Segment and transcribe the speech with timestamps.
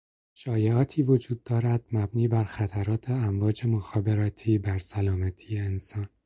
[0.33, 6.09] شایعاتی وجود دارد مبنی بر خطرات امواج مخابراتی بر سلامتی انسان